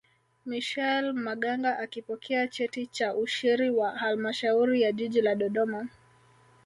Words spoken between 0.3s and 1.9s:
michel maganga